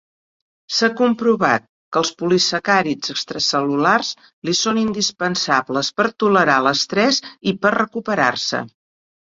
[0.75, 1.65] S'ha comprovat
[1.95, 4.09] que els polisacàrids extracel·lulars
[4.49, 8.65] li són indispensables per tolerar l'estrès i per recuperar-se.